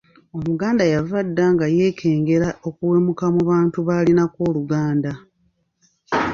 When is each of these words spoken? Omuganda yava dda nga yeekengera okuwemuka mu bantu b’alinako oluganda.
Omuganda 0.37 0.83
yava 0.93 1.19
dda 1.27 1.45
nga 1.53 1.65
yeekengera 1.77 2.49
okuwemuka 2.67 3.25
mu 3.35 3.41
bantu 3.49 3.77
b’alinako 3.87 4.39
oluganda. 4.49 5.11